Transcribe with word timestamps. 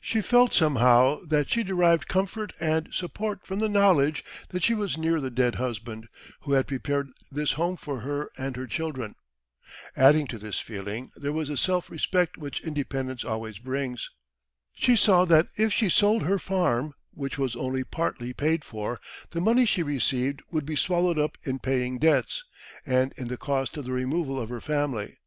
She 0.00 0.22
felt 0.22 0.54
somehow 0.54 1.20
that 1.26 1.50
she 1.50 1.62
derived 1.62 2.08
comfort 2.08 2.54
and 2.58 2.88
support 2.90 3.44
from 3.46 3.58
the 3.58 3.68
knowledge 3.68 4.24
that 4.48 4.62
she 4.62 4.72
was 4.74 4.96
near 4.96 5.20
the 5.20 5.30
dead 5.30 5.56
husband, 5.56 6.08
who 6.40 6.52
had 6.52 6.66
prepared 6.66 7.10
this 7.30 7.52
home 7.52 7.76
for 7.76 8.00
her 8.00 8.30
and 8.38 8.56
her 8.56 8.66
children. 8.66 9.14
Added 9.94 10.30
to 10.30 10.38
this 10.38 10.58
feeling, 10.58 11.10
there 11.16 11.34
was 11.34 11.48
the 11.48 11.56
self 11.58 11.90
respect 11.90 12.38
which 12.38 12.64
independence 12.64 13.26
always 13.26 13.58
brings. 13.58 14.08
She 14.72 14.96
saw 14.96 15.26
that 15.26 15.48
if 15.58 15.70
she 15.70 15.90
sold 15.90 16.22
her 16.22 16.38
farm, 16.38 16.94
which 17.10 17.36
was 17.36 17.54
only 17.54 17.84
partly 17.84 18.32
paid 18.32 18.64
for, 18.64 18.98
the 19.32 19.40
money 19.42 19.66
she 19.66 19.82
received 19.82 20.40
would 20.50 20.64
be 20.64 20.76
swallowed 20.76 21.18
up 21.18 21.36
in 21.42 21.58
paying 21.58 21.98
debts, 21.98 22.42
and 22.86 23.12
in 23.18 23.28
the 23.28 23.36
cost 23.36 23.76
of 23.76 23.84
the 23.84 23.92
removal 23.92 24.40
of 24.40 24.48
her 24.48 24.62
family. 24.62 25.18